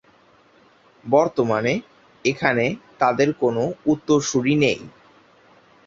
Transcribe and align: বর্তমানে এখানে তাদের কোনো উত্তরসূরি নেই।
বর্তমানে 1.05 1.73
এখানে 2.25 2.65
তাদের 2.99 3.29
কোনো 3.41 3.63
উত্তরসূরি 3.85 4.53
নেই। 4.63 4.79